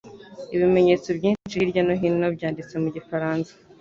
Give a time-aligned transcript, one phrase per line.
[0.55, 3.51] Ibimenyetso byinshi hirya no hino byanditswe mu gifaransa.